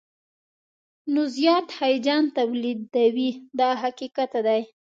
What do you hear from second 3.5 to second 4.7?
دا حقیقت دی.